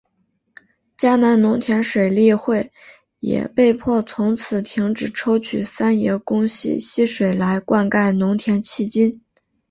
[0.97, 2.71] 嘉南农田水利会
[3.19, 9.21] 也被迫从此停止抽取三爷宫溪溪水来灌溉农田迄今。